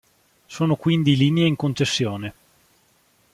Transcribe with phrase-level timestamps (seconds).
[0.47, 2.33] Sono quindi linee in concessione.